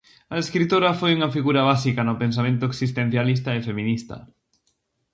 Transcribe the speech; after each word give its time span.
A 0.33 0.35
escritora 0.43 0.97
foi 0.99 1.11
unha 1.17 1.33
figura 1.35 1.61
básica 1.71 2.01
no 2.07 2.19
pensamento 2.23 2.63
existencialista 2.71 3.49
e 3.53 3.65
feminista. 3.69 4.15